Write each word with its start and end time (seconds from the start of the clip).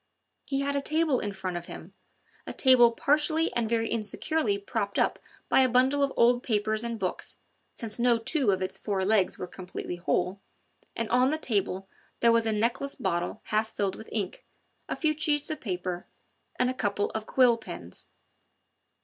He 0.47 0.61
had 0.61 0.75
a 0.75 0.81
table 0.81 1.19
in 1.19 1.31
front 1.31 1.57
of 1.57 1.65
him 1.65 1.93
a 2.47 2.53
table 2.53 2.91
partially 2.91 3.53
and 3.53 3.69
very 3.69 3.87
insecurely 3.87 4.57
propped 4.57 4.97
up 4.97 5.19
by 5.47 5.59
a 5.59 5.69
bundle 5.69 6.01
of 6.01 6.11
old 6.17 6.41
papers 6.41 6.83
and 6.83 6.97
books, 6.97 7.37
since 7.75 7.99
no 7.99 8.17
two 8.17 8.49
of 8.49 8.63
its 8.63 8.79
four 8.79 9.05
legs 9.05 9.37
were 9.37 9.45
completely 9.45 9.97
whole 9.97 10.39
and 10.95 11.07
on 11.11 11.29
the 11.29 11.37
table 11.37 11.87
there 12.19 12.31
was 12.31 12.47
a 12.47 12.51
neckless 12.51 12.95
bottle 12.95 13.41
half 13.53 13.69
filled 13.69 13.95
with 13.95 14.09
ink, 14.11 14.43
a 14.89 14.95
few 14.95 15.15
sheets 15.15 15.51
of 15.51 15.61
paper 15.61 16.07
and 16.57 16.67
a 16.71 16.73
couple 16.73 17.11
of 17.11 17.27
quill 17.27 17.55
pens. 17.55 18.07